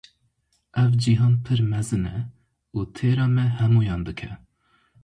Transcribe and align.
Ev 0.83 0.91
cîhan 1.01 1.33
pir 1.43 1.59
mezin 1.71 2.05
e 2.17 2.17
û 2.77 2.79
têra 2.95 3.27
me 3.35 3.45
hemûyan 3.59 4.01
dike. 4.07 4.31